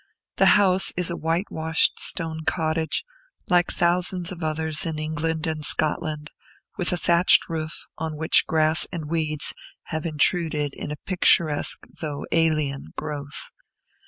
[0.37, 3.03] The house is a whitewashed stone cottage,
[3.49, 6.31] like thousands of others in England and Scotland,
[6.75, 9.53] with a thatched roof, on which grass and weeds
[9.93, 13.51] have intruded a picturesque, though alien growth.